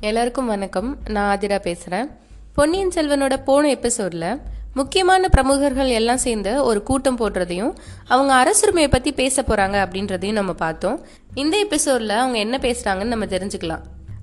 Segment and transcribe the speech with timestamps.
[0.00, 0.96] எல்லாருக்கும் வணக்கம்.
[1.08, 2.10] நான் ஆதிரா பேசுகிறேன்
[2.54, 4.40] பொன்னியின் செல்வனோட போன எபிசோடில்
[4.74, 7.72] முக்கியமான பிரமுகர்கள் எல்லாம் சேர்ந்து ஒரு கூட்டம் போடுறதையும்
[8.06, 11.06] அவங்க அரசுரிமையை பற்றி பேச போகிறாங்க அப்படின்றதையும் நம்ம பார்த்தோம்.
[11.34, 13.80] இந்த எபிசோடில் அவங்க என்ன பேசுகிறாங்கன்னு நம்ம தெரிஞ்சுக்கலாம்.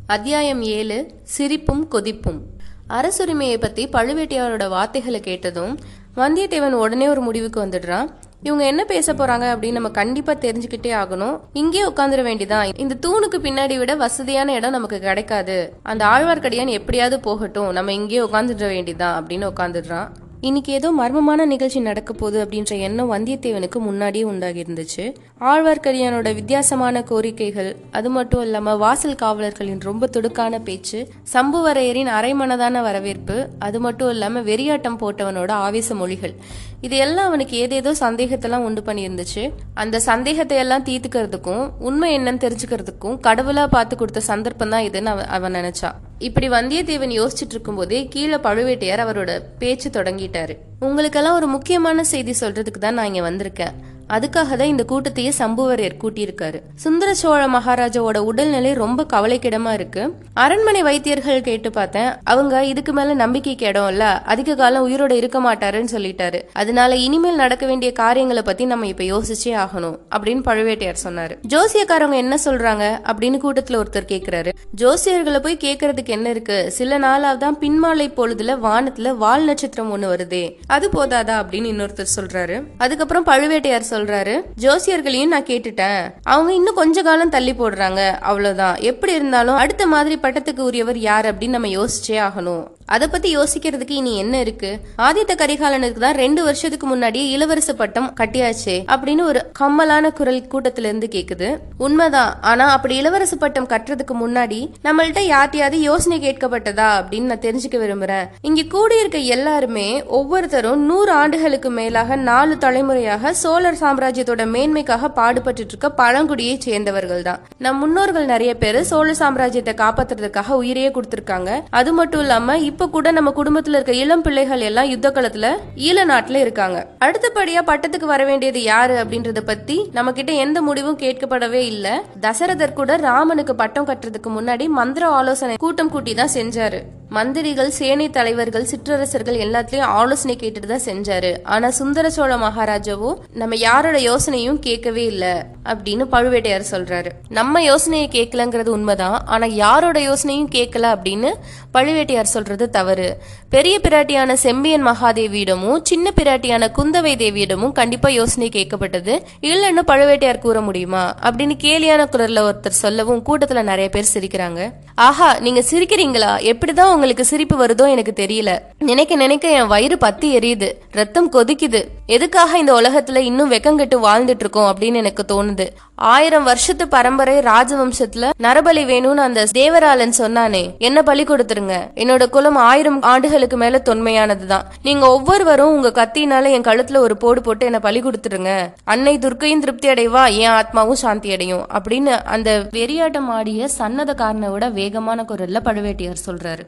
[0.08, 2.42] அத்தியாயம் ஏழு சிரிப்பும் கொதிப்பும்.
[2.90, 5.80] அரசுரிமையை பற்றி பழுவேட்டையாரோட வார்த்தைகளை கேட்டதும்
[6.16, 8.10] வந்தியத்தேவன் உடனே ஒரு முடிவுக்கு வந்துடுறான்.
[8.48, 11.38] இவங்க என்ன பேச போறாங்க அப்படின்னு நம்ம கண்டிப்பா தெரிஞ்சுக்கிட்டே ஆகணும்.
[11.62, 15.58] இங்கே உட்காந்துட வேண்டிதான் இந்த தூணுக்கு பின்னாடி விட வசதியான இடம் நமக்கு கிடைக்காது.
[15.84, 17.72] அந்த ஆழ்வார்க்கடியான் எப்படியாவது போகட்டும்.
[17.72, 20.10] நம்ம இங்கே உட்காந்துட வேண்டிதான் அப்படின்னு உட்காந்துடுறான்.
[20.48, 25.04] இன்னைக்கு ஏதோ மர்மமான நிகழ்ச்சி நடக்க போகுது அப்படின்ற எண்ணம் வந்தியத்தேவனுக்கு முன்னாடியே உண்டாகி இருந்துச்சு
[25.52, 31.00] ஆழ்வார்க்கடியானோட வித்தியாசமான கோரிக்கைகள் அது மட்டும் இல்லாம வாசல் காவலர்களின் ரொம்ப துடுக்கான பேச்சு
[31.34, 36.36] சம்புவரையரின் அரைமனதான வரவேற்பு அது மட்டும் இல்லாம வெறியாட்டம் போட்டவனோட ஆவேச மொழிகள்.
[36.82, 39.44] இது எல்லாம் அவனுக்கு ஏதேதோ சந்தேகத்தெல்லாம் உண்டு பண்ணியிருந்துச்சு.
[39.74, 45.58] அந்த சந்தேகத்தை எல்லாம் தீர்த்துக்கிறதுக்கும் உண்மை என்னன்னு தெரிஞ்சுக்கிறதுக்கும் கடவுளா பார்த்து கொடுத்த சந்தர்ப்பம் தான் இதுன்னு அவன் அவன்
[45.62, 50.58] நினைச்சான் இப்படி வந்தியத்தேவன் யோசிச்சுட்டு இருக்கும்போதே கீழே பழுவேட்டையார் அவரோட பேச்சு தொடங்கிட்டாரு.
[50.80, 53.74] உங்களுக்கெல்லாம் ஒரு முக்கியமான செய்தி சொல்றதுக்கு தான் நான் இங்க வந்திருக்கேன்.
[54.10, 60.14] அதுக்காக தான் இந்த கூட்டத்தையே சம்புவரையர் கூட்டியிருக்காரு சுந்தர சோழ மகாராஜாவோட உடல்நிலை ரொம்ப கவலைக்கிடமா இருக்கு.
[60.34, 62.10] அரண்மனை வைத்தியர்கள் கேட்டு பார்த்தேன்.
[62.24, 64.22] அவங்க இதுக்கு மேல நம்பிக்கைக்கு இடம் இல்ல.
[64.22, 66.42] அதிக காலம் உயிரோட இருக்க மாட்டாருன்னு சொல்லிட்டாரு.
[66.54, 71.38] அதனால இனிமேல் நடக்க வேண்டிய காரியங்களை பத்தி நம்ம இப்ப யோசிச்சே ஆகணும் அப்படின்னு பழுவேட்டையார் சொன்னாரு.
[71.48, 74.52] ஜோசியக்காரவங்க என்ன சொல்றாங்க அப்படின்னு கூட்டத்துல ஒருத்தர் கேக்குறாரு.
[74.82, 76.72] ஜோசியர்களை போய் கேக்குறதுக்கு என்ன இருக்கு?
[76.72, 80.56] சில நாளாவதான் பின்மாலை பொழுதுல வானத்துல வால் நட்சத்திரம் ஒண்ணு வருதே.
[80.68, 82.64] அது போதாதா அப்படின்னு இன்னொருத்தர் சொல்றாரு.
[82.78, 84.42] அதுக்கப்புறம் பழுவேட்டையார் சொல்றாரு.
[84.62, 86.12] ஜோசியர்களையும் நான் கேட்டுட்டேன்.
[86.24, 88.20] அவங்க இன்னும் கொஞ்ச காலம் தள்ளி போடுறாங்க.
[88.20, 88.76] அவ்வளவுதான்.
[88.80, 92.68] எப்படி இருந்தாலும் அடுத்த மாதிரி பட்டத்துக்கு உரியவர் யார் அப்படின்னு நம்ம யோசிச்சே ஆகணும்.
[92.86, 94.80] அதை பத்தி யோசிக்கிறதுக்கு இனி என்ன இருக்கு?
[94.98, 101.08] ஆதித்த கரிகாலனுக்கு தான் ரெண்டு வருஷத்துக்கு முன்னாடியே இளவரசு பட்டம் கட்டியாச்சே அப்படின்னு ஒரு கம்மலான குரல் கூட்டத்தில இருந்து
[101.12, 101.58] கேக்குது.
[101.78, 102.38] உண்மைதான்.
[102.42, 108.28] ஆனா அப்படி இளவரசு பட்டம் கட்டுறதுக்கு முன்னாடி நம்மள்ட்ட யார்ட்டையாவது யோசனை கேட்கப்பட்டதா அப்படின்னு நான் தெரிஞ்சுக்க விரும்புறேன்.
[108.42, 116.56] இங்க கூடியிருக்க எல்லாருமே ஒவ்வொருத்தரும் நூறு ஆண்டுகளுக்கு மேலாக நாலு தலைமுறையாக சோழர் சாம்ராஜ்யத்தோட மேன்மைக்காக பாடுபட்டு இருக்க பழங்குடியை
[116.66, 121.50] சேர்ந்தவர்கள் தான் நம் முன்னோர்கள் நிறைய பேர் சோழ சாம்ராஜ்யத்தை காப்பாத்துறதுக்காக உயிரையே கொடுத்திருக்காங்க.
[121.80, 125.50] அது மட்டும் இல்லாம இப்ப கூட நம்ம குடும்பத்துல இருக்க இளம் பிள்ளைகள் எல்லாம் யுத்த காலத்துல
[125.88, 126.78] ஈழ நாட்டுல இருக்காங்க.
[127.06, 131.88] அடுத்தபடியா பட்டத்துக்கு வர வேண்டியது யாரு அப்படின்றத பத்தி நம்ம கிட்ட எந்த முடிவும் கேட்கப்படவே இல்ல.
[132.22, 136.82] தசரதர் கூட ராமனுக்கு பட்டம் கட்டுறதுக்கு முன்னாடி மந்திர ஆலோசனை கூட்டம் கூட்டி தான் செஞ்சாரு.
[137.16, 141.32] மந்திரிகள் சேனை தலைவர்கள் சிற்றரசர்கள் எல்லாத்திலையும் ஆலோசனை கேட்டுட்டு தான் செஞ்சாரு.
[141.44, 145.26] ஆனா சுந்தர சோழ மகாராஜாவோ நம்ம யாரோட யோசனையும் கேட்கவே இல்ல
[145.66, 147.10] அப்படின்னு பழுவேட்டையார் சொல்றாரு.
[147.30, 151.30] நம்ம யோசனையை கேட்கலங்கிறது உண்மைதான் ஆனா யாரோட யோசனையும் கேட்கல அப்படின்னு
[151.74, 153.08] பழுவேட்டையார் சொல்றது தவறு.
[153.50, 159.14] பெரிய பிராட்டியான செம்பியன் மகாதேவியிடமும் சின்ன பிராட்டியான குந்தவை தேவியிடமும் கண்டிப்பா யோசனை கேட்கப்பட்டது.
[159.50, 164.62] இல்லைன்னு பழுவேட்டையார் கூற முடியுமா அப்படின்னு கேலியான குரல்ல ஒருத்தர் சொல்லவும் கூட்டத்துல நிறைய பேர் சிரிக்கிறாங்க.
[165.08, 166.32] ஆஹா நீங்க சிரிக்கிறீங்களா?
[166.52, 168.60] எப்படிதான் அவங்களுக்கு சிரிப்பு வருதோ எனக்கு தெரியல.
[168.80, 170.72] நினைக்க நினைக்க என் வயிறு பத்தி எரியுது.
[170.92, 171.84] ரத்தம் கொதிக்குது.
[172.06, 175.68] எதுக்காக இந்த உலகத்துல இன்னும் வெக்கங்கட்டு வாழ்ந்துட்டு இருக்கோம் அப்படின்னு எனக்கு தோணுது.
[175.96, 181.76] ஆயிரம் வருஷத்து பரம்பரை ராஜவம்சத்துல நரபலி வேணும்னு அந்த தேவராளன் சொன்னானே என்ன பலி கொடுத்துருங்க?
[181.96, 184.62] என்னோட குலம் ஆயிரம் ஆண்டுகளுக்கு மேல தொன்மையானதுதான்.
[184.84, 188.68] நீங்க ஒவ்வொருவரும் உங்க கத்தினால என் கழுத்துல ஒரு போடு போட்டு என்ன பலி கொடுத்துருங்க.
[188.84, 191.68] அன்னை துர்க்கையும் திருப்தி அடைவா என் ஆத்மாவும் சாந்தி அடையும்.
[191.74, 196.66] அப்படின்னு அந்த வெறியாட்டம் ஆடிய சன்னதக்காரனை விட வேகமான குரல்ல பழுவேட்டையார் சொல்றாரு.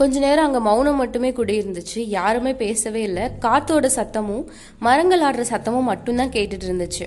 [0.00, 2.00] கொஞ்ச நேரம் அங்கே மௌனம் மட்டுமே குடியிருந்துச்சு.
[2.18, 3.24] யாருமே பேசவே இல்லை.
[3.40, 4.44] காத்தோட சத்தமும்
[4.78, 7.06] மரங்கள் ஆடுற சத்தமும் மட்டும்தான் கேட்டுட்டு இருந்துச்சு.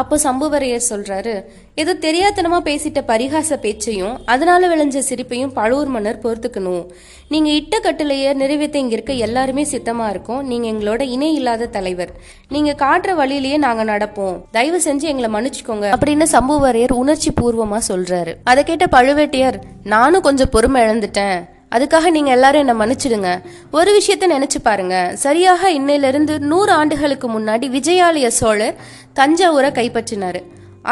[0.00, 1.32] அப்போ சம்புவரையர் சொல்றாரு
[1.74, 6.84] ஏதோ தெரியாதனமா பேசிட்ட பரிகாச பேச்சையும் அதனால விளைஞ்ச சிரிப்பையும் பழுவூர் மன்னர் பொறுத்துக்கணும்.
[7.28, 10.42] நீங்க இட்ட கட்டிலேயே நிறைவேற்ற இங்க இருக்க எல்லாருமே சித்தமா இருக்கும்.
[10.46, 12.12] நீங்க எங்களோட இணை இல்லாத தலைவர்.
[12.48, 14.38] நீங்க காட்டுற வழியிலேயே நாங்க நடப்போம்.
[14.50, 15.88] தயவு செஞ்சு எங்களை மன்னிச்சுக்கோங்க.
[15.98, 18.34] அப்படின்னு சம்புவரையர் உணர்ச்சி பூர்வமா சொல்றாரு.
[18.44, 21.40] அதை கேட்ட பழுவேட்டையர் நானும் கொஞ்சம் பொறுமை இழந்துட்டேன்.
[21.76, 23.30] அதுக்காக நீங்க எல்லாரும் என்ன மன்னிச்சிடுங்க.
[23.78, 24.96] ஒரு விஷயத்த நினைச்சு பாருங்க.
[25.24, 28.80] சரியாக இன்னையிலிருந்து நூறு ஆண்டுகளுக்கு முன்னாடி விஜயாலய சோழர்
[29.20, 30.42] தஞ்சாவூரை கைப்பற்றினாரு.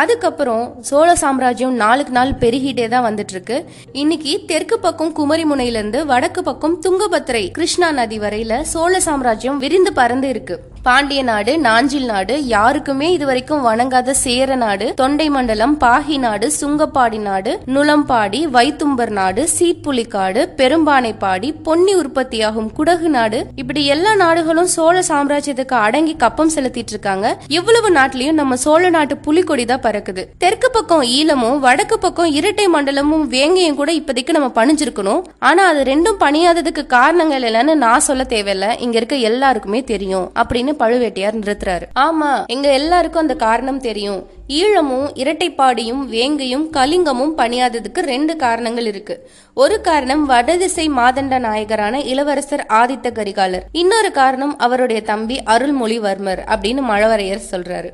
[0.01, 3.57] அதுக்கப்புறம் சோழ சாம்ராஜ்யம் நாளுக்கு நாள் பெருகிட்டே தான் வந்துட்டு இருக்கு
[4.03, 10.29] இன்னைக்கு தெற்கு பக்கம் குமரி முனையிலிருந்து வடக்கு பக்கம் துங்கபத்திரை கிருஷ்ணா நதி வரையில சோழ சாம்ராஜ்யம் விரிந்து பறந்து
[10.29, 10.57] இருக்கு.
[10.87, 17.53] பாண்டிய நாடு நாஞ்சில் நாடு யாருக்குமே இதுவரைக்கும் வணங்காத சேர நாடு தொண்டை மண்டலம் பாகி நாடு சுங்கப்பாடி நாடு
[17.75, 23.41] நுளம்பாடி வைத்தும்பர் நாடு சீட்புலிக்காடு பெரும்பானைப்பாடி பொன்னி உற்பத்தியாகும் குடகு நாடு.
[23.57, 29.65] இப்படி எல்லா நாடுகளும் சோழ சாம்ராஜ்யத்துக்கு அடங்கி கப்பம் செலுத்திட்டு இருக்காங்க இவ்வளவு நாட்டிலையும் நம்ம சோழ நாட்டு புலிக்கொடி
[29.65, 30.25] தான் பறக்குது.
[30.39, 35.23] தெற்கு பக்கம் ஈழமும் வடக்கு பக்கம் இரட்டை மண்டலமும் வேங்கையும் கூட இப்போதைக்கு நம்ம பணிஞ்சிருக்கணும்.
[35.39, 38.81] ஆனா அது ரெண்டும் பணியாததுக்கு காரணங்கள் என்னன்னு நான் சொல்ல தேவையில்ல.
[38.81, 40.29] இங்க இருக்க எல்லாருக்குமே தெரியும்.
[40.41, 41.83] அப்படின்னு அப்படின்னு பழுவேட்டையார் நிறுத்துறாரு.
[41.99, 44.31] ஆமா எங்க எல்லாருக்கும் அந்த காரணம் தெரியும்.
[44.49, 49.31] ஈழமும் இரட்டைப்பாடியும் வேங்கையும் கலிங்கமும் பணியாததுக்கு ரெண்டு காரணங்கள் இருக்கு.
[49.55, 53.63] ஒரு காரணம் வடதிசை மாதண்ட நாயகரான இளவரசர் ஆதித்த கரிகாலர்.
[53.73, 57.91] இன்னொரு காரணம் அவருடைய தம்பி அருள்மொழிவர்மர் அப்படின்னு மழவரையர் சொல்றாரு.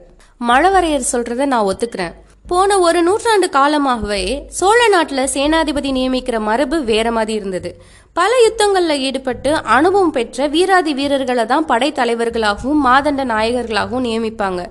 [0.49, 2.13] மழவரையர் சொல்றத நான் ஒத்துக்கிறேன்.
[2.51, 4.21] போன ஒரு நூற்றாண்டு காலமாகவே
[4.59, 7.71] சோழ நாட்டில் சேனாதிபதி நியமிக்கிற மரபு வேற மாதிரி இருந்தது.
[8.19, 14.63] பல யுத்தங்களில் ஈடுபட்டு அனுபவம் பெற்ற வீராதி வீரர்களை தான் படைத்தலைவர்களாகவும் மாதண்ட நாயகர்களாகவும் நியமிப்பாங்க.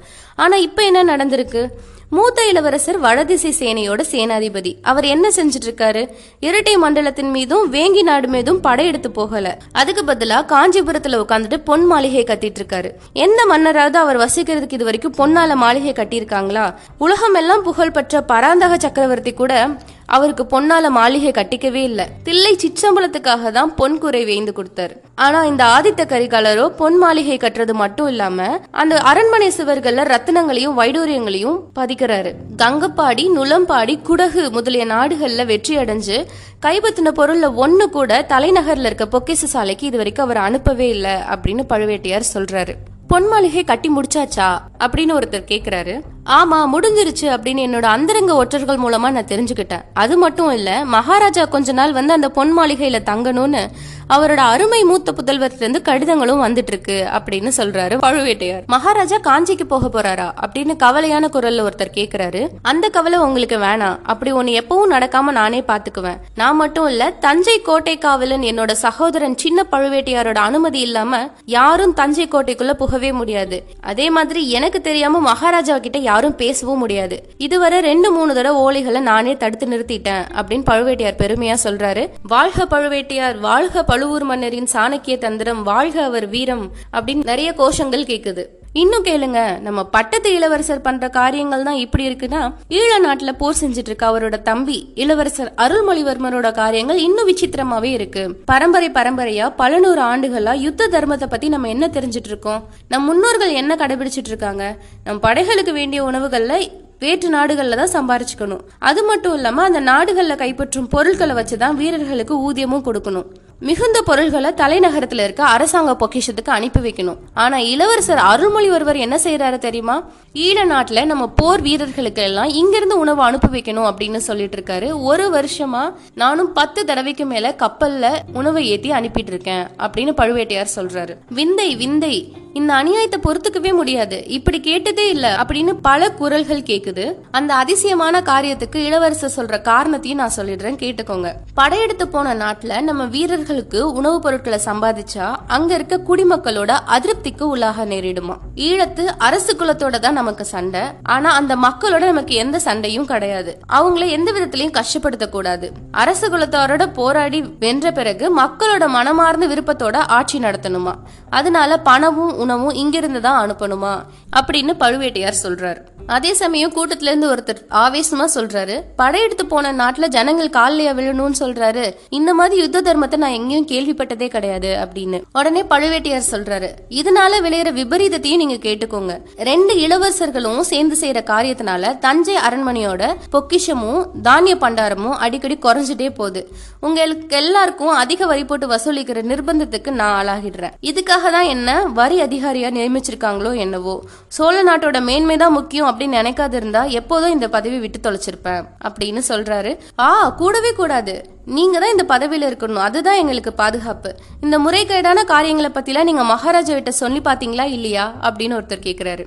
[0.43, 1.63] ஆனால் இப்போ என்ன நடந்திருக்கு?
[2.09, 4.75] மூத்த இளவரசர் வடதிசை சேனையோட சேனாதிபதி.
[4.81, 6.09] அவர் என்ன செஞ்சுட்டு இருக்காரு
[6.39, 9.57] இரட்டை மண்டலத்தின் மீதும் வேங்கி நாடு மீதும் படையெடுத்து போகல.
[9.71, 15.55] அதுக்கு பதிலா காஞ்சிபுரத்துல உட்காந்துட்டு பொன் மாளிகை கட்டிட்டு இருக்காரு எந்த மன்னராவது அவர் வசிக்கிறதுக்கு இது வரைக்கும் பொன்னால
[15.55, 16.75] மாளிகை கட்டியிருக்காங்களா?
[16.97, 19.67] உலகம் எல்லாம் புகழ்பெற்ற பராந்தக சக்கரவர்த்தி கூட
[20.05, 22.05] அவருக்கு பொன்னால மாளிகை கட்டிக்கவே இல்லை.
[22.23, 24.95] தில்லை சிற்றம்பலத்துக்காக தான் பொன் குறை வேய்ந்து கொடுத்தாரு.
[25.15, 32.33] ஆனா இந்த ஆதித்த கரிகாலரோ பொன் மாளிகை கட்டுறது மட்டும் இல்லாம அந்த அரண்மனை சுவர்கள்ல ரத்தினங்களையும் வைடூரியங்களையும் பதிக்கிறாரு.
[32.63, 36.17] கங்கப்பாடி நுளம்பாடி குடகு முதலிய நாடுகள்ல வெற்றி அடைஞ்சு
[36.65, 42.33] கைப்பற்றின பொருள்ல ஒண்ணு கூட தலைநகர்ல இருக்க பொக்கிச சாலைக்கு இது வரைக்கும் அவர் அனுப்பவே இல்லை அப்படின்னு பழுவேட்டையார்
[42.33, 42.75] சொல்றாரு.
[43.07, 44.57] பொன் மாளிகை கட்டி முடிச்சாச்சா?
[44.79, 46.01] அப்படின்னு ஒருத்தர் கேக்குறாரு.
[46.25, 49.81] ஆமா முடிஞ்சிருச்சு அப்படின்னு என்னோட அந்தரங்க ஒற்றர்கள் மூலமா நான் தெரிஞ்சுக்கிட்டேன்.
[49.93, 53.69] அது மட்டும் இல்ல மகாராஜா கொஞ்ச நாள் வந்து அந்த பொன் மாளிகையில தங்கணும்னு
[54.09, 58.65] அவரோட அருமை மூத்த புதல்வர்லேருந்து கடிதங்களும் வந்துட்டு இருக்கு அப்படின்னு சொல்றாரு பழுவேட்டையார்.
[58.65, 60.31] மகாராஜா காஞ்சிக்கு போக போறாரா?
[60.45, 62.47] அப்படின்னு கவலையான குரல்ல ஒருத்தர் கேக்குறாரு.
[62.61, 63.99] அந்த கவலை உங்களுக்கு வேணாம்.
[64.03, 66.17] அப்படி ஒன்னு எப்பவும் நடக்காம நானே பாத்துக்குவேன்.
[66.35, 72.73] நான் மட்டும் இல்ல தஞ்சை கோட்டை காவலன் என்னோட சகோதரன் சின்ன பழுவேட்டையாரோட அனுமதி இல்லாம யாரும் தஞ்சை கோட்டைக்குள்ள
[72.73, 73.63] புகவே முடியாது.
[73.81, 77.23] அதே மாதிரி எனக்கு தெரியாம மகாராஜா கிட்ட யாரும் பேசவும் முடியாது.
[77.37, 80.25] இதுவரை ரெண்டு மூணு தடவை ஓலைகளை நானே தடுத்து நிறுத்திட்டேன்.
[80.33, 82.09] அப்படின்னு பழுவேட்டையார் பெருமையா சொல்றாரு.
[82.23, 86.63] வாழ்க பழுவேட்டையார் வாழ்க பழுவூர் மன்னரின் சாணக்கிய தந்திரம் வாழ்க அவர் வீரம்
[86.95, 88.43] அப்படின்னு நிறைய கோஷங்கள் கேக்குது.
[88.81, 92.41] இன்னும் கேளுங்க நம்ம பட்டத்து இளவரசர் பண்ற காரியங்கள் தான் இப்படி இருக்குன்னா
[92.79, 98.23] ஈழ நாட்டுல போர் செஞ்சுட்டு இருக்க அவரோட தம்பி இளவரசர் அருள்மொழிவர்மரோட காரியங்கள் இன்னும் விசித்திரமாவே இருக்கு.
[98.51, 102.63] பரம்பரை பரம்பரையா பல நூறு ஆண்டுகளா யுத்த தர்மத்தை பத்தி நம்ம என்ன தெரிஞ்சிட்டு இருக்கோம்
[102.93, 104.65] நம் முன்னோர்கள் என்ன கடைபிடிச்சிட்டு இருக்காங்க
[105.03, 106.57] நம் படைகளுக்கு வேண்டிய உணவுகள்ல
[106.99, 108.61] வேற்று நாடுகள்ல தான் சம்பாரிச்சுக்கணும்.
[108.89, 113.27] அது மட்டும் இல்லாம அந்த நாடுகள்ல கைப்பற்றும் பொருட்களை வச்சுதான் வீரர்களுக்கு ஊதியமும் கொடுக்கணும்.
[113.59, 117.17] மிகுந்த பொருள்களை தலைநகரத்தில் இருக்க அரசாங்க பொக்கிஷத்துக்கு அனுப்பி வைக்கணும்.
[117.33, 120.03] ஆனா இளவரசர் அருள்மொழிவர்வர் என்ன செய்யறாரு தெரியுமா?
[120.33, 125.01] ஈழ நாட்டுல நம்ம போர் வீரர்களுக்கு எல்லாம் இங்கிருந்து உணவு அனுப்பி வைக்கணும் அப்படின்னு சொல்லிட்டு இருக்காரு.
[125.01, 131.17] ஒரு வருஷமா நானும் பத்து தடவைக்கு மேல கப்பல்ல உணவை ஏத்தி அனுப்பிட்டு இருக்கேன் அப்படின்னு பழுவேட்டையார் சொல்றாரு.
[131.29, 134.27] விந்தை விந்தை இந்த அநியாயத்தை பொறுத்துக்கவே முடியாது.
[134.27, 137.15] இப்படி கேட்டதே இல்ல அப்படின்னு பல குரல்கள் கேக்குது.
[137.31, 141.33] அந்த அதிசயமான காரியத்துக்கு இளவரசர் சொல்ற காரணத்தையும் நான் சொல்லிடுறேன் கேட்டுக்கோங்க.
[141.53, 143.05] படையெடுத்து போன நாட்டுல நம்ம
[143.45, 148.37] வீரர்களுக்கு உணவுப் பொருட்களை சம்பாதிச்சா அங்க இருக்க குடிமக்களோட அதிருப்திக்கு உள்ளாக நேரிடுமா?
[148.55, 150.81] ஈழத்து அரசு குலத்தோட தான் நமக்கு சண்டை.
[151.03, 153.59] ஆனா அந்த மக்களோட நமக்கு எந்த சண்டையும் கிடையாது.
[153.73, 155.71] அவங்கள எந்த விதத்திலையும் கஷ்டப்படுத்த கூடாது.
[155.91, 160.95] அரசு குலத்தோரோட போராடி வென்ற பிறகு மக்களோட மனமார்ந்த விருப்பத்தோட ஆட்சி நடத்தணுமா?
[161.29, 164.01] அதனால பணமும் உணவும் இங்கிருந்து தான் அனுப்பணுமா?
[164.35, 165.94] அப்படின்னு பழுவேட்டையார் சொல்றாரு.
[166.07, 171.95] அதே சமயம் கூட்டத்துல இருந்து ஒருத்தர் ஆவேசமா சொல்றாரு படையெடுத்து போன நாட்டுல ஜனங்கள் காலையா விழணும்னு சொல்றாரு.
[172.09, 175.21] இந்த மாதிரி யுத்த தர்மத்தை நான் எங்கேயும் கேள்விப்பட்டதே கிடையாது அப்படின்னு.
[175.33, 179.15] உடனே பழுவேட்டையார் சொல்றாரு இதனால விளையிற விபரீதத்தையும் நீங்க கேட்டுக்கோங்க.
[179.35, 186.43] ரெண்டு இளவரசர்களும் சேர்ந்து செய்யற காரியத்தினால தஞ்சை அரண்மனையோட பொக்கிஷமும் தானிய பண்டாரமும் அடிக்கடி குறைஞ்சிட்டே போகுது.
[186.79, 190.73] உங்களுக்கு எல்லாருக்கும் அதிக வரி போட்டு வசூலிக்கிற நிர்பந்தத்துக்கு நான் ஆளாகிடுறேன்.
[190.81, 194.01] இதுக்காக தான் என்ன வரி அதிகாரியா நியமிச்சிருக்காங்களோ என்னவோ.
[194.27, 199.77] சோழ நாட்டோட மேன்மை தான் முக்கியம் அப்படின்னு நினைக்காது இருந்தா எப்போதும் இந்த பதவி விட்டு தொலைச்சிருப்பேன் அப்படின்னு சொல்றாரு.
[199.99, 201.29] ஆ கூடவே கூடாது.
[201.45, 202.85] நீங்க தான் இந்த பதவியில இருக்கணும்.
[202.89, 204.15] அதுதான் எங்களுக்கு பாதுகாப்பு.
[204.41, 209.25] இந்த முறைகேடான காரியங்களை பத்திலாம் நீங்க மகாராஜா கிட்ட சொல்லி பாத்தீங்களா இல்லையா அப்படின்னு ஒருத்தர் கேக்குறாரு.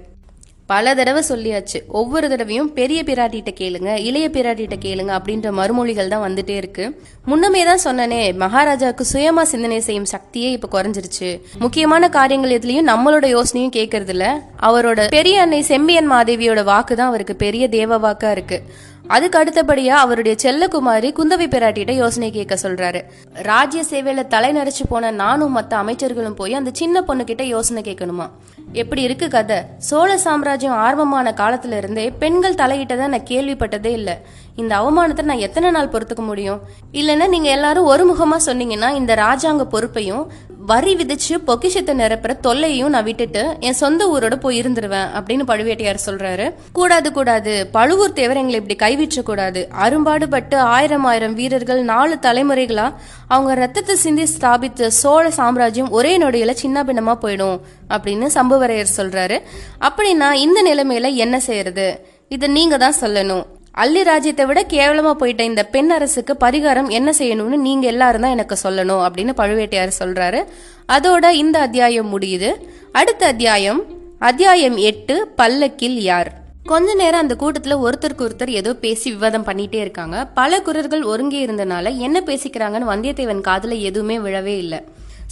[0.72, 1.78] பல தடவை சொல்லியாச்சு.
[1.98, 6.84] ஒவ்வொரு தடவையும் பெரிய பிராட்டிகிட்ட கேளுங்க இளைய பிராட்டிகிட்ட கேளுங்க அப்படின்ற மறுமொழிகள் தான் வந்துட்டே இருக்கு.
[7.30, 11.30] முன்னமே தான் சொன்னனே மகாராஜாவுக்கு சுயமா சிந்தனை செய்யும் சக்தியே இப்ப குறைஞ்சிருச்சு.
[11.64, 14.26] முக்கியமான காரியங்கள் எதுலயும் நம்மளோட யோசனையும் கேட்கறது இல்ல
[14.68, 18.60] அவரோட பெரிய அன்னை செம்பியன் மாதேவியோட வாக்கு தான் அவருக்கு பெரிய தேவ வாக்கா இருக்கு.
[19.08, 23.00] அதுக்கு அடுத்தபடியா அவருடைய செல்லகுமாரி குந்தவி பிராட்டிகிட்ட யோசனை கேட்க சொல்றாரு.
[23.32, 28.30] ராஜ்ய சேவையில தலை நரைச்சு போன நானும் மத்த அமைச்சர்களும் போய் அந்த சின்ன பொண்ணு கிட்ட யோசனை கேட்கணுமா?
[28.72, 29.56] எப்படி இருக்கு கதை?
[29.78, 34.20] சோழ சாம்ராஜ்யம் ஆரம்பமான காலத்துல இருந்தே பெண்கள் தலையிட்டதை நான் கேள்விப்பட்டதே இல்ல.
[34.56, 36.60] இந்த அவமானத்தை நான் எத்தனை நாள் பொறுத்துக்க முடியும்?
[36.92, 40.32] இல்லைன்னா நீங்க எல்லாரும் ஒருமுகமா சொன்னீங்கன்னா இந்த ராஜாங்க பொறுப்பையும்
[40.70, 46.46] வரி விதிச்சு பொக்கிஷத்தை நிரப்புற தொல்லையும் நான் விட்டுட்டு என் சொந்த ஊரோட போய் இருந்துருவேன் அப்படின்னு பழுவேட்டையார் சொல்றாரு.
[46.72, 47.52] கூடாது கூடாது.
[47.76, 52.86] பழுவூர் தேவர் எங்களை இப்படி கைவிற்ற கூடாது அரும்பாடுபட்டு ஆயிரம் ஆயிரம் வீரர்கள் நாலு தலைமுறைகளா
[53.28, 59.38] அவங்க ரத்தத்தை சிந்தி ஸ்தாபித்த சோழ சாம்ராஜ்யம் ஒரே நொடியில சின்ன பின்னமா போயிடும் அப்படின்னு சம்புவரையர் சொல்றாரு.
[59.80, 61.88] அப்படின்னா இந்த நிலைமையில என்ன செய்யறது?
[62.28, 63.46] இதை நீங்க தான் சொல்லணும்.
[63.72, 68.56] அள்ளி ராஜ்யத்தை விட கேவலமா போயிட்ட இந்த பெண் அரசுக்கு பரிகாரம் என்ன செய்யணும்னு நீங்க எல்லாரும் தான் எனக்கு
[68.62, 70.44] சொல்லணும் அப்படின்னு பழுவேட்டையார் சொல்றாரு.
[70.88, 72.50] அதோட இந்த அத்தியாயம் முடியுது.
[72.92, 73.80] அடுத்த அத்தியாயம்
[74.18, 76.30] அத்தியாயம் எட்டு பல்லக்கில் யார்?
[76.64, 80.24] கொஞ்ச நேரம் அந்த கூட்டத்துல ஒருத்தருக்கு ஒருத்தர் ஏதோ பேசி விவாதம் பண்ணிட்டே இருக்காங்க.
[80.24, 84.84] பல குரர்கள் ஒருங்கே இருந்தனால என்ன பேசிக்கிறாங்கன்னு வந்தியத்தேவன் காதுல எதுவுமே விழவே இல்லை.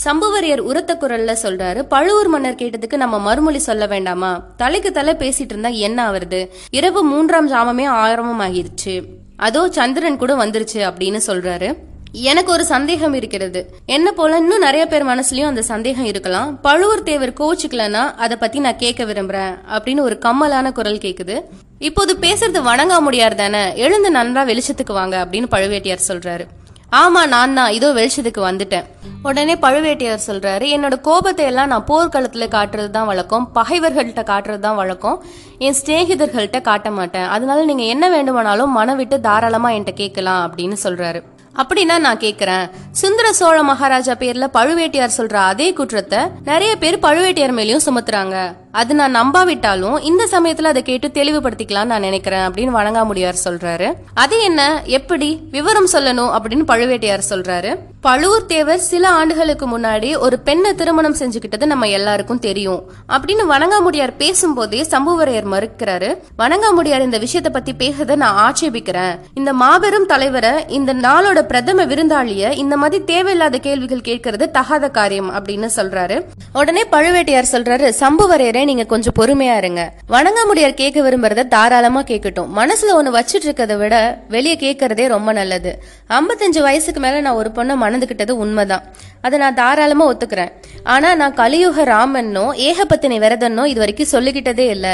[0.05, 4.47] சம்புவரையர் உரத்த குரல்ல சொல்றாரு பழுவூர் மன்னர் கேட்டதுக்கு நம்ம மறுமொழி சொல்ல வேண்டாமா?
[4.57, 6.49] தலைக்கு தலை பேசிட்டு இருந்தா என்ன ஆவறது?
[6.71, 9.03] இரவு மூன்றாம் ஜாமமே ஆரம்பமாகிருச்சு
[9.37, 11.76] அதோ சந்திரன் கூட வந்துருச்சு அப்படின்னு சொல்றாரு.
[12.12, 13.75] எனக்கு ஒரு சந்தேகம் இருக்கிறது.
[13.87, 16.61] என்ன போல இன்னும் நிறைய பேர் மனசுலயும் அந்த சந்தேகம் இருக்கலாம்.
[16.61, 21.43] பழுவூர் தேவர் கோச்சுக்கலன்னா அதை பத்தி நான் கேட்க விரும்புறேன் அப்படின்னு ஒரு கம்மலான குரல் கேக்குது.
[21.79, 23.76] இப்போது பேசுறது வணங்கா முடியாது தானே?
[23.76, 26.47] எழுந்து நன்றா வெளிச்சத்துக்கு வாங்க அப்படின்னு பழுவேட்டையார் சொல்றாரு.
[26.93, 27.71] ஆமா நான் தான்.
[27.71, 28.85] இதோ வெளிச்சத்துக்கு வந்துட்டேன்.
[29.23, 33.50] உடனே பழுவேட்டையர் சொல்றாரு என்னோட கோபத்தை எல்லாம் நான் போர்க்களத்துல காட்டுறது தான் வழக்கம்.
[33.55, 35.25] பகைவர்கள்ட்ட காட்டுறது தான் வழக்கம்.
[35.59, 37.26] என் சிநேகிதர்கள்ட்ட காட்ட மாட்டேன்.
[37.26, 41.23] அதனால நீங்க என்ன வேண்டுமானாலும் மனம் விட்டு தாராளமா என்கிட்ட கேட்கலாம் அப்படின்னு சொல்றாரு.
[41.62, 42.71] அப்படின்னா நான் கேக்குறேன்.
[42.90, 48.57] சுந்தர சோழ மகாராஜா பேர்ல பழுவேட்டையார் சொல்ற அதே குற்றத்தை நிறைய பேர் பழுவேட்டையார் மேலயும் சுமத்துறாங்க.
[48.76, 53.88] அது நான் நம்பாவிட்டாலும் இந்த சமயத்துல அதை கேட்டு தெளிவுபடுத்திக்கலாம் நான் நினைக்கிறேன் அப்படின்னு வணங்காமுடியார் சொல்றாரு.
[54.14, 54.83] அது என்ன?
[54.85, 57.71] எப்படி விவரம் சொல்லணும் அப்படின்னு பழுவேட்டையார் சொல்றாரு.
[58.00, 64.80] பழுவூர் தேவர் சில ஆண்டுகளுக்கு முன்னாடி ஒரு பெண்ணை திருமணம் செஞ்சுக்கிட்டது நம்ம எல்லாருக்கும் தெரியும் அப்படின்னு வணங்காமுடியார் பேசும்போதே
[64.90, 66.11] சம்புவரையர் மறுக்கிறாரு.
[66.38, 69.14] வணங்காமுடியார் இந்த விஷயத்தை பத்தி பேசுறத நான் ஆட்சேபிக்கிறேன்.
[69.35, 75.71] இந்த மாபெரும் தலைவரை இந்த நாளோட பிரதம விருந்தாளிய இந்த மாதிரி தேவையில்லாத கேள்விகள் கேட்கறது தகாத காரியம் அப்படின்னு
[75.76, 76.16] சொல்றாரு.
[76.52, 79.82] உடனே பழுவேட்டையார் சொல்றாரு சம்புவரையரை நீங்க கொஞ்சம் பொறுமையா இருங்க.
[80.08, 82.50] வணங்காமுடியார் கேட்க விரும்புறத தாராளமா கேட்கட்டும்.
[82.56, 83.96] மனசுல ஒண்ணு வச்சிட்டு இருக்கிறத விட
[84.28, 85.73] வெளியே கேட்கறதே ரொம்ப நல்லது.
[86.08, 88.85] ஐம்பத்தஞ்சு வயசுக்கு மேல நான் ஒரு பொண்ணை மணந்துகிட்டது உண்மைதான்.
[89.20, 90.52] அதை நான் தாராளமா ஒத்துக்கிறேன்.
[90.82, 94.87] ஆனா நான் கலியுக ராமன்னோ ஏகபத்தினி விரதன்னோ இது வரைக்கும் சொல்லிக்கிட்டதே இல்ல.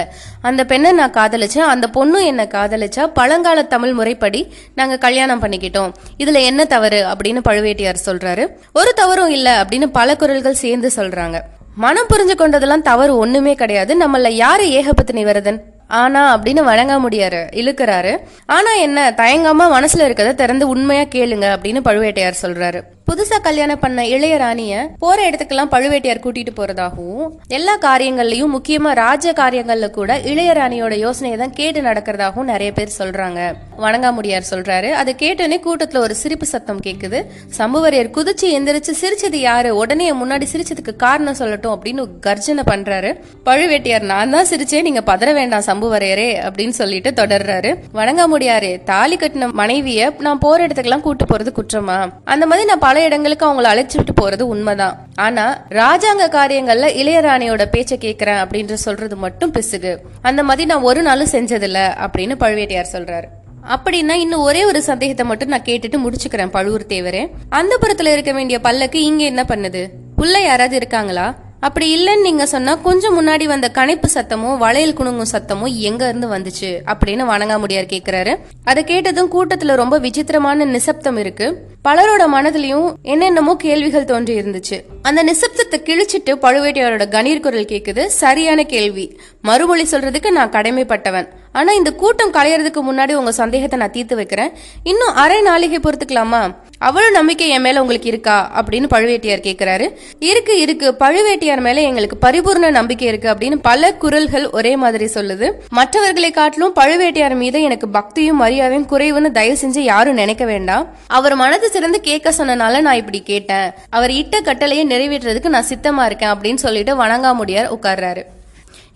[0.42, 1.70] அந்த பெண்ணை நான் காதலிச்சேன்.
[1.74, 4.40] அந்த பொண்ணும் என்ன காதலிச்சா பழங்கால தமிழ் முறைப்படி
[4.74, 5.92] நாங்க கல்யாணம் பண்ணிக்கிட்டோம்.
[6.18, 8.46] இதுல என்ன தவறு அப்படின்னு பழுவேட்டையார் சொல்றாரு.
[8.72, 11.40] ஒரு தவறும் இல்ல அப்படின்னு பல குரல்கள் சேர்ந்து சொல்றாங்க.
[11.74, 13.96] மனம் புரிஞ்சு கொண்டதெல்லாம் தவறு ஒண்ணுமே கிடையாது.
[13.98, 18.18] நம்மள யாரு ஏகபத்தினி வருதன் ஆனா அப்படின்னு வழங்க முடியாரு இழுக்கிறாரு.
[18.46, 22.82] ஆனா என்ன தயங்காம மனசுல இருக்கிறத திறந்து உண்மையா கேளுங்க அப்படின்னு பழுவேட்டையார் சொல்றாரு.
[23.10, 30.18] புதுசா கல்யாணம் பண்ண இளையராணிய போற இடத்துக்கெல்லாம் பழுவேட்டையார் கூட்டிட்டு போறதாகவும் எல்லா காரியங்கள்லயும் முக்கியமா ராஜ காரியங்கள்ல கூட
[30.18, 33.40] இளையராணியோட யோசனையை தான் கேட்டு நடக்கிறதாகவும் நிறைய பேர் சொல்றாங்க.
[33.78, 34.90] வணங்காமுடியார் சொல்றாரு.
[34.90, 37.20] அதை கேட்டோன்னே கூட்டத்துல ஒரு சிரிப்பு சத்தம் கேக்குது.
[37.58, 39.76] சம்புவரையர் குதிச்சு எந்திரிச்சு சிரிச்சது யாரு?
[39.76, 43.12] உடனே முன்னாடி சிரிச்சதுக்கு காரணம் சொல்லட்டும் அப்படின்னு கர்ஜனை பண்றாரு.
[43.44, 44.82] பழுவேட்டையார் நான் தான் சிரிச்சேன்.
[44.82, 47.72] நீங்க பதற வேண்டாம் சம்புவரையரே அப்படின்னு சொல்லிட்டு தொடர்றாரு.
[47.94, 52.00] வணங்காமுடியாரே தாலி கட்டின மனைவிய நான் போற இடத்துக்கெல்லாம் கூட்டு போறது குற்றமா?
[52.24, 55.06] அந்த மாதிரி நான் பல இடங்களுக்கு அவங்கள அழைச்சிட்டு போறது உண்மைதான்.
[55.14, 60.00] ஆனா ராஜாங்க காரியங்கள்ல இளையராணியோட பேச்சை கேக்குறேன் அப்படின்ற சொல்றது மட்டும் பிசுகு.
[60.22, 63.24] அந்த மாதிரி நான் ஒரு நாளும் செஞ்சதில்ல அப்படின்னு பழுவேட்டையார் சொல்றாரு.
[63.68, 68.60] அப்படின்னா இன்னும் ஒரே ஒரு சந்தேகத்தை மட்டும் நான் கேட்டுட்டு முடிச்சுக்கிறேன் பழுவூர் தேவரே அந்த புறத்துல இருக்க வேண்டிய
[68.60, 69.88] பல்லக்கு இங்க என்ன பண்ணுது?
[70.16, 71.34] உள்ள யாராவது இருக்காங்களா?
[71.66, 76.70] அப்படி இல்லைன்னு நீங்க சொன்னா கொஞ்சம் முன்னாடி வந்த கணைப்பு சத்தமும் வளையல் குணுங்கும் சத்தமும் எங்க இருந்து வந்துச்சு
[76.92, 78.32] அப்படின்னு வணங்காமுடியார் கேக்குறாரு.
[78.64, 81.46] அதை கேட்டதும் கூட்டத்துல ரொம்ப விசித்திரமான நிசப்தம் இருக்கு.
[81.88, 84.78] பலரோட மனதிலையும் என்னென்னமோ கேள்விகள் தோன்றி இருந்துச்சு.
[85.02, 88.06] அந்த நிசப்தத்தை கிழிச்சிட்டு பழுவேட்டையாரோட கணீர் குரல் கேக்குது.
[88.06, 89.06] சரியான கேள்வி.
[89.42, 91.28] மறுமொழி சொல்றதுக்கு நான் கடமைப்பட்டவன்.
[91.52, 94.52] ஆனா இந்த கூட்டம் கலையறதுக்கு முன்னாடி உங்க சந்தேகத்தை நான் தீர்த்து வைக்கிறேன்.
[94.82, 96.54] இன்னும் அரை நாளிகை பொறுத்துக்கலாமா?
[96.78, 98.62] அவ்வளவு நம்பிக்கை என் மேல உங்களுக்கு இருக்கா?
[98.62, 99.94] அப்படின்னு பழுவேட்டியார் கேக்குறாரு.
[100.18, 100.94] இருக்கு இருக்கு.
[100.98, 105.52] பழுவேட்டியார் மேல எங்களுக்கு பரிபூர்ண நம்பிக்கை இருக்கு அப்படின்னு பல குரல்கள் ஒரே மாதிரி சொல்லுது.
[105.68, 110.86] மற்றவர்களை காட்டிலும் பழுவேட்டியார் மீது எனக்கு பக்தியும் மரியாதையும் குறைவுன்னு தயவு செஞ்சு யாரும் நினைக்க வேண்டாம்.
[111.06, 113.70] அவர் மனது சிறந்து கேட்க சொன்னனால நான் இப்படி கேட்டேன்.
[113.90, 118.22] அவர் இட்ட கட்டளையை நிறைவேற்றுறதுக்கு நான் சித்தமா இருக்கேன் அப்படின்னு சொல்லிட்டு வணங்காமுடியார் உட்கார்றாரு.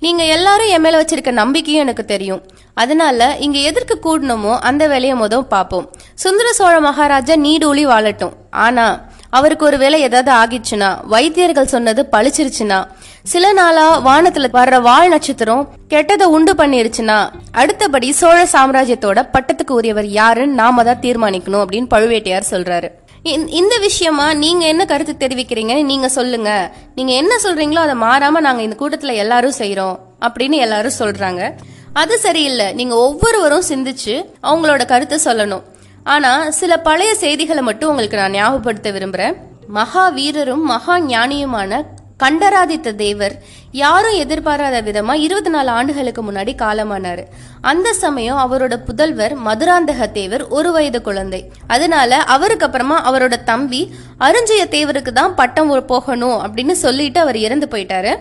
[0.05, 2.43] நீங்க எல்லாரும் என் மேல வச்சிருக்க நம்பிக்கையும் எனக்கு தெரியும்.
[2.75, 5.87] அதனால இங்க எதற்கு கூடணுமோ அந்த வேலையை முதல் பார்ப்போம்.
[6.15, 8.35] சுந்தர சோழ மகாராஜா நீடூழி வாழட்டும்.
[8.51, 8.87] ஆனா
[9.31, 12.79] அவருக்கு ஒரு வேலை ஏதாவது ஆகிடுச்சுன்னா வைத்தியர்கள் சொன்னது பழிச்சிருச்சுன்னா
[13.23, 17.19] சில நாளா வானத்துல வர்ற வால் நட்சத்திரம் கெட்டதை உண்டு பண்ணிருச்சுன்னா
[17.53, 22.91] அடுத்தபடி சோழ சாம்ராஜ்யத்தோட பட்டத்துக்கு உரியவர் யாருன்னு நாம தான் தீர்மானிக்கணும் அப்படின்னு பழுவேட்டையார் சொல்றாரு.
[23.33, 26.73] இந்த- இந்த விஷயமா நீங்க என்ன கருத்து தெரிவிக்கிறீங்கன்னு நீங்க சொல்லுங்க.
[26.95, 31.53] நீங்க என்ன சொல்றீங்களோ அதை மாறாம நாங்க இந்த கூட்டத்துல எல்லாரும் செய்யறோம் அப்படின்னு எல்லாரும் சொல்றாங்க.
[31.93, 32.73] அது சரியில்லை.
[32.73, 35.63] நீங்க ஒவ்வொருவரும் சிந்திச்சு அவங்களோட கருத்தை சொல்லணும்.
[36.05, 39.37] ஆனா சில பழைய செய்திகளை மட்டும் உங்களுக்கு நான் ஞாபகப்படுத்த விரும்புறேன்.
[39.69, 41.83] மகா வீரரும் மகா ஞானியுமான
[42.17, 47.25] கண்டராதித்த தேவர் யாரும் எதிர்பாராத விதமா இருபத்தி நாலு ஆண்டுகளுக்கு முன்னாடி காலமானாரு.
[47.61, 51.51] அந்த சமயம் அவரோட புதல்வர் மதுராந்தக தேவர் ஒரு வயது குழந்தை.
[51.67, 58.17] அதனால அவருக்கு அப்புறமா அவரோட தம்பி அருஞ்சய தேவருக்கு தான் பட்டம் போகணும் அப்படின்னு சொல்லிட்டு அவர் இறந்து போயிட்டாரு.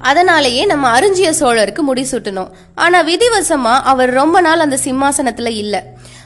[0.00, 5.84] அதனாலேயே நம்ம அருஞ்சிய சோழருக்கு முடிசூட்டணும் ஆனா விதிவசமா அவர் ரொம்ப நாள் அந்த சிம்மாசனத்துல இல்ல.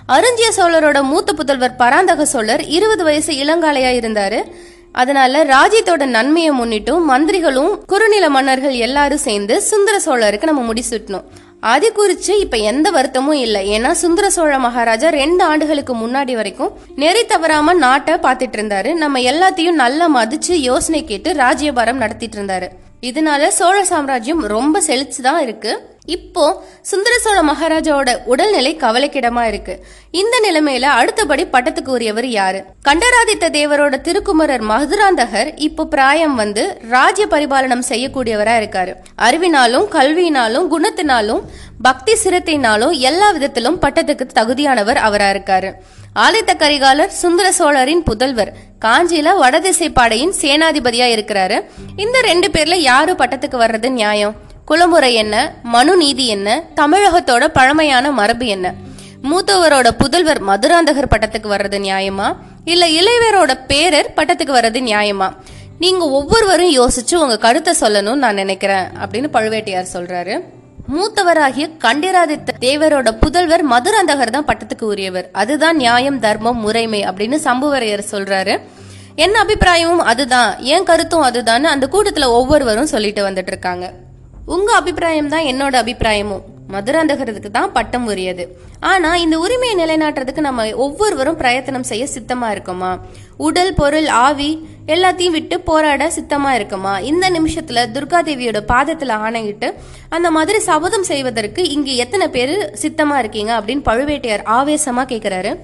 [0.09, 4.43] அருஞ்சிய சோழரோட மூத்த புதல்வர் பராந்தக சோழர் இருபது வயசு இளங்காலையா இருந்தாரு.
[4.93, 11.25] அதனால ராஜ்யத்தோட நன்மையை முன்னிட்டும் மந்திரிகளும் குறுநில மன்னர்கள் எல்லாரும் சேர்ந்து சுந்தர சோழருக்கு நம்ம முடிசூட்டணும்
[11.61, 13.81] அது குறிச்சு இப்ப எந்த வருத்தமும் இல்லை.
[13.81, 18.95] ஏன்னா சுந்தர சோழ மகாராஜா ரெண்டு ஆண்டுகளுக்கு முன்னாடி வரைக்கும் நெறி தவறாம நாட்டை பார்த்துட்டு இருந்தாரு.
[18.95, 22.69] நம்ம எல்லாத்தையும் நல்லா மதிச்சு யோசனை கேட்டு ராஜ்யபாரம் நடத்திட்டு இருந்தாரு.
[23.03, 25.92] இதனால சோழ சாம்ராஜ்யம் ரொம்ப செழிச்சுதான் இருக்கு.
[26.07, 29.85] இப்போ சுந்தர சோழ மகாராஜாவோட உடல்நிலை கவலைக்கிடமா இருக்கு.
[30.11, 32.65] இந்த நிலைமையில அடுத்தபடி பட்டத்துக்கு உரியவர் யாரு?
[32.83, 38.95] கண்டராதித்த தேவரோட திருக்குமரர் மதுராந்தகர் இப்போ பிராயம் வந்து ராஜ்ய பரிபாலனம் செய்யக்கூடியவரா இருக்காரு.
[39.17, 41.43] அறிவினாலும் கல்வியினாலும் குணத்தினாலும்
[41.83, 45.73] பக்தி சிரத்தினாலும் எல்லா விதத்திலும் பட்டத்துக்கு தகுதியானவர் அவரா இருக்காரு.
[46.15, 48.53] ஆதித்த கரிகாலர் சுந்தர சோழரின் புதல்வர்.
[48.85, 51.59] காஞ்சியில வடதிசை பாடையின் சேனாதிபதியா இருக்கிறாரு.
[51.97, 54.51] இந்த ரெண்டு பேர்ல யாரு பட்டத்துக்கு வர்றது நியாயம்?
[54.65, 55.55] குலமுறை என்ன?
[55.63, 56.63] மனு நீதி என்ன?
[56.77, 58.75] தமிழகத்தோட பழமையான மரபு என்ன?
[59.23, 62.37] மூத்தவரோட புதல்வர் மதுராந்தகர் பட்டத்துக்கு வர்றது நியாயமா?
[62.65, 65.37] இல்ல இளையவரோட பேரர் பட்டத்துக்கு வர்றது நியாயமா?
[65.79, 70.41] நீங்க ஒவ்வொருவரும் யோசிச்சு உங்க கருத்தை சொல்லணும்னு நான் நினைக்கிறேன் அப்படின்னு பழுவேட்டையார் சொல்றாரு.
[70.95, 75.29] மூத்தவராகிய கண்டிராதித்த தேவரோட புதல்வர் மதுராந்தகர் தான் பட்டத்துக்கு உரியவர்.
[75.33, 78.61] அதுதான் நியாயம் தர்மம் முறைமை அப்படின்னு சம்புவரையர் சொல்றாரு.
[79.15, 80.59] என்ன அபிப்பிராயமும் அதுதான்.
[80.59, 83.93] என் கருத்தும் அதுதான் அந்த கூட்டத்துல ஒவ்வொருவரும் சொல்லிட்டு வந்துட்டு இருக்காங்க.
[84.47, 86.43] உங்க அபிப்பிராயம் தான் என்னோட அபிப்பிராயமும்.
[86.73, 88.57] மதுராந்தகரத்துக்கு தான் பட்டம் உரியது.
[88.81, 93.01] ஆனா இந்த உரிமையை நிலைநாட்டுறதுக்கு நம்ம ஒவ்வொருவரும் பிரயத்தனம் செய்ய சித்தமா இருக்கோமா?
[93.37, 96.99] உடல் பொருள் ஆவி எல்லாத்தையும் விட்டு போராட சித்தமா இருக்குமா?
[96.99, 99.75] இந்த நிமிஷத்துல துர்காதேவியோட பாதத்துல ஆணையிட்டு
[100.09, 105.59] அந்த மாதிரி சபதம் செய்வதற்கு இங்க எத்தனை பேர் சித்தமா இருக்கீங்க அப்படின்னு பழுவேட்டையார் ஆவேசமா கேக்குறாரு.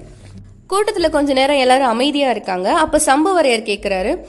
[0.69, 2.73] கூட்டத்துல கொஞ்ச நேரம் எல்லாரும் அமைதியா இருக்காங்க.
[2.73, 4.25] அப்ப சம்புவரையர் கேக்குறாரு.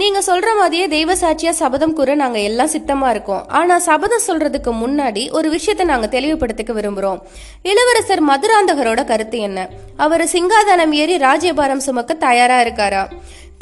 [0.00, 3.44] நீங்க சொல்ற மாதிரியே தெய்வ சாட்சியா சபதம் கூற நாங்க எல்லாம் சித்தமா இருக்கோம்.
[3.48, 7.20] ஆனா சபதம் சொல்றதுக்கு முன்னாடி ஒரு விஷயத்தை நாங்க தெளிவுபடுத்திக்க விரும்புறோம்.
[7.62, 9.68] இளவரசர் மதுராந்தகரோட கருத்து என்ன?
[9.96, 13.02] அவர் சிங்காதனம் ஏறி ராஜ்யபாரம் சுமக்க தயாரா இருக்காரா?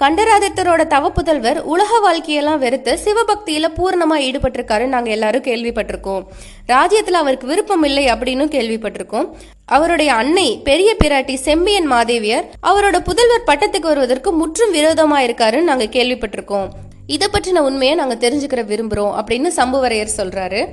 [0.03, 6.25] கண்டராதித்தரோட தவ புதல்வர் உலக வாழ்க்கையெல்லாம் வெறுத்து சிவபக்தியில பூர்ணமா ஈடுபட்டிருக்காரு நாங்க எல்லாரும் கேள்விப்பட்டிருக்கோம்.
[6.69, 9.29] ராஜ்யத்துல அவருக்கு விருப்பம் இல்லை அப்படின்னு கேள்விப்பட்டிருக்கோம்.
[9.67, 16.69] அவருடைய அன்னை பெரிய பிராட்டி செம்பியன் மாதேவியர் அவரோட புதல்வர் பட்டத்துக்கு வருவதற்கு முற்றும் விரோதமா இருக்காருன்னு நாங்க கேள்விப்பட்டிருக்கோம்.
[17.07, 20.67] இதை பற்றின உண்மையை நாங்க தெரிஞ்சுக்கிற விரும்புறோம் அப்படின்னு சம்புவரையர் சொல்றாரு.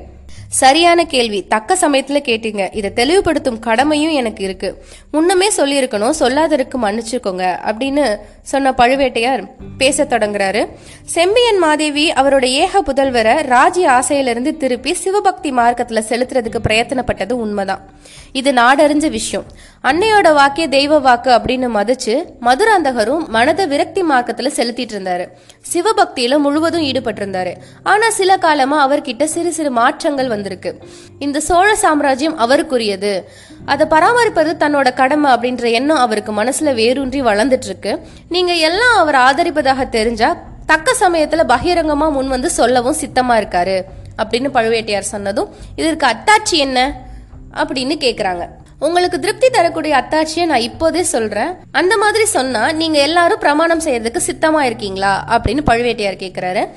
[0.53, 1.47] சரியான கேள்வி.
[1.47, 2.75] தக்க சமயத்துல கேட்டீங்க.
[2.75, 4.83] இதை தெளிவுபடுத்தும் கடமையும் எனக்கு இருக்கு.
[5.11, 6.13] முன்னமே சொல்லியிருக்கணும்.
[6.19, 7.57] சொல்லாதருக்கு மன்னிச்சுக்கோங்க.
[7.65, 10.67] அப்படின்னு சொன்ன பழுவேட்டையார் பேச தொடங்குறாரு.
[11.05, 17.89] செம்பியன் மாதேவி அவரோட ஏக புதல்வரை ராஜி ஆசையிலிருந்து திருப்பி சிவபக்தி மார்க்கத்துல செலுத்துறதுக்கு பிரயத்தனப்பட்டது உண்மைதான்.
[18.33, 19.45] இது நாடறிஞ்ச விஷயம்.
[19.83, 25.27] அன்னையோட வாக்கே தெய்வ வாக்கு அப்படின்னு மதிச்சு மதுராந்தகரும் மனத விரக்தி மார்க்கத்துல செலுத்திட்டு இருந்தாரு.
[25.73, 27.53] சிவபக்தியில முழுவதும் ஈடுபட்டிருந்தாரு.
[27.83, 30.83] ஆனா சில காலமா அவர்கிட்ட சிறு சிறு மாற்றங்கள் வந்திருக்கு.
[31.19, 33.23] இந்த சோழ சாம்ராஜ்யம் அவருக்குரியது.
[33.65, 39.89] அதை பராமரிப்பது தன்னோட கடமை அப்படின்ற எண்ணம் அவருக்கு மனசுல வேரூன்றி வளர்ந்துட்டு இருக்கு நீங்க எல்லாம் அவர் ஆதரிப்பதாக
[39.89, 43.83] தெரிஞ்சா தக்க சமயத்துல பகிரங்கமா முன் வந்து சொல்லவும் சித்தமா இருக்காரு.
[44.23, 47.11] அப்படின்னு பழுவேட்டையார் சொன்னதும் இதற்கு அத்தாட்சி என்ன?
[47.53, 48.47] அப்படின்னு கேக்குறாங்க.
[48.79, 51.53] உங்களுக்கு திருப்தி தரக்கூடிய அத்தாட்சியை நான் இப்போதே சொல்றேன்.
[51.71, 55.25] அந்த மாதிரி சொன்னா நீங்க எல்லாரும் பிரமாணம் செய்யறதுக்கு சித்தமா இருக்கீங்களா?
[55.29, 56.69] அப்படின்னு பழுவேட்டையார் கேக்குறாரு.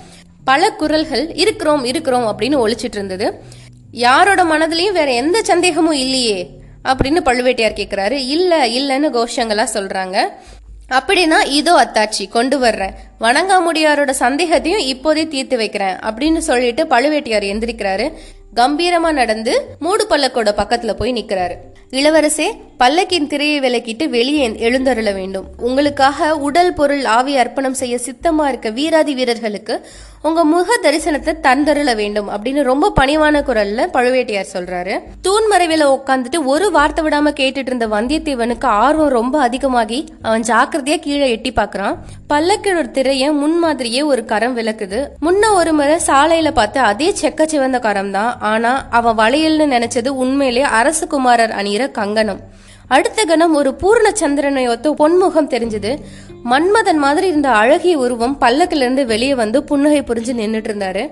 [0.45, 3.41] பல குரல்கள் இருக்கிறோம் இருக்கிறோம் அப்படின்னு ஒழிச்சிட்டு இருந்தது.
[3.91, 6.49] யாரோட மனதிலையும் வேற எந்த சந்தேகமும் இல்லையே
[6.85, 8.11] அப்படின்னு பழுவேட்டையார் கேக்குறாரு.
[8.11, 10.19] இல்ல இல்லன்னு கோஷங்களா சொல்றாங்க.
[10.89, 12.95] அப்படின்னா இதோ அத்தாட்சி கொண்டு வர்றேன்.
[13.21, 18.13] வணங்காமுடியாரோட சந்தேகத்தையும் இப்போதே தீர்த்து வைக்கிறேன் அப்படின்னு சொல்லிட்டு பழுவேட்டையார் எந்திரிக்கிறாரு.
[18.55, 21.55] கம்பீரமா நடந்து மூடு பல்லக்கோட பக்கத்துல போய் நிக்கிறாரு.
[21.91, 22.47] இளவரசே
[22.79, 25.47] பல்லக்கின் திரையை விலக்கிட்டு வெளியே எழுந்தருள வேண்டும்.
[25.59, 29.87] உங்களுக்காக உடல் பொருள் ஆவி அர்ப்பணம் செய்ய சித்தமா இருக்க வீராதி வீரர்களுக்கு
[30.27, 34.95] உங்க முக தரிசனத்தை தந்தருள வேண்டும் அப்படின்னு ரொம்ப பணிவான குரல்ல பழுவேட்டையார் சொல்றாரு.
[35.23, 41.29] தூண் மறைவில உட்காந்துட்டு ஒரு வார்த்தை விடாம கேட்டுட்டு இருந்த வந்தியத்தேவனுக்கு ஆர்வம் ரொம்ப அதிகமாகி அவன் ஜாக்கிரதையா கீழே
[41.31, 41.97] எட்டி பாக்குறான்.
[42.33, 45.01] பல்லக்கோட திரைய முன்மாதிரியே ஒரு கரம் விளக்குது.
[45.27, 48.33] முன்ன ஒரு முறை சாலையில பார்த்த அதே செக்க சிவந்த கரம் தான்.
[48.53, 52.43] ஆனா அவன் வளையல்னு நினைச்சது உண்மையிலே அரசகுமாரர் அணியிற கங்கணம்.
[52.89, 55.93] அடுத்த கணம் ஒரு பூர்ண சந்திரனை ஒத்த பொன்முகம் தெரிஞ்சது.
[56.51, 61.05] மன்மதன் மாதிரி இருந்த அழகிய உருவம் பல்லக்கிலிருந்து வெளியே வந்து புன்னகை புரிஞ்சு நின்றுட்டு இருந்தாரு.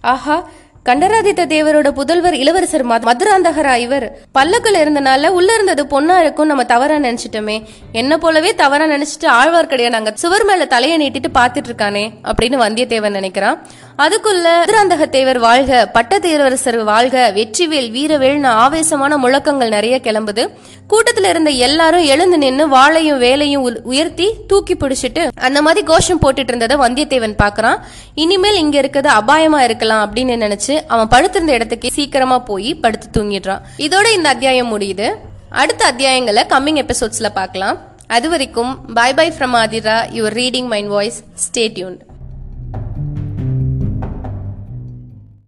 [0.00, 0.48] ஆஹா
[0.82, 4.06] கண்டராதித்த தேவரோட புதல்வர் இளவரசர் மதுராந்தகரா இவர்?
[4.32, 7.56] பல்லக்கில் இருந்தனால உள்ள இருந்தது பொண்ணா இருக்கும் நம்ம தவறா நினைச்சிட்டோமே.
[7.92, 13.58] என்ன போலவே தவறா நினைச்சிட்டு ஆழ்வார்க்கடைய நாங்க சுவர் மேல தலையை நீட்டிட்டு பாத்துட்டு இருக்கானே அப்படின்னு வந்தியத்தேவன் நினைக்கிறான்.
[13.98, 20.48] அதுக்குள்ள மதுராந்தக தேவர் வாழ்க பட்டத்தேரரசர் வாழ்க வெற்றிவேல் வீரவேல்னு ஆவேசமான முழக்கங்கள் நிறைய கிளம்புது.
[20.88, 26.76] கூட்டத்துல இருந்த எல்லாரும் எழுந்து நின்னு வாளையும் வேலையும் உயர்த்தி தூக்கி பிடிச்சிட்டு அந்த மாதிரி கோஷம் போட்டுட்டு இருந்ததை
[26.76, 27.78] வந்தியத்தேவன் பாக்குறான்.
[28.14, 33.60] இனிமேல் இங்க இருக்கிறது அபாயமா இருக்கலாம் அப்படின்னு நினைச்சு அவன் படுத்திருந்த இடத்துக்கு சீக்கிரமா போய் படுத்து தூங்கிடுறான்.
[33.78, 35.14] இதோட இந்த அத்தியாயம் முடியுது.
[35.48, 39.98] அடுத்த அத்தியாயங்களை கம்மிங் எபிசோட்ஸ்ல பார்க்கலாம் அது வரைக்கும் bye bye from Aathira.
[40.16, 41.98] Your reading mind voice stay tune